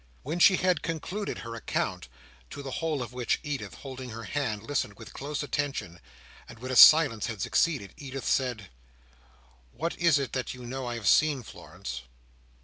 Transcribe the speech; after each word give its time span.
When 0.23 0.39
she 0.39 0.55
had 0.57 0.81
concluded 0.81 1.37
her 1.37 1.53
account, 1.53 2.07
to 2.49 2.63
the 2.63 2.71
whole 2.71 3.03
of 3.03 3.13
which 3.13 3.39
Edith, 3.43 3.75
holding 3.75 4.09
her 4.09 4.23
hand, 4.23 4.63
listened 4.63 4.95
with 4.97 5.13
close 5.13 5.43
attention, 5.43 5.99
and 6.49 6.57
when 6.57 6.71
a 6.71 6.75
silence 6.75 7.27
had 7.27 7.39
succeeded, 7.39 7.93
Edith 7.97 8.25
said: 8.25 8.71
"What 9.71 9.95
is 9.99 10.17
it 10.17 10.33
that 10.33 10.55
you 10.55 10.65
know 10.65 10.87
I 10.87 10.95
have 10.95 11.07
seen, 11.07 11.43
Florence?" 11.43 12.01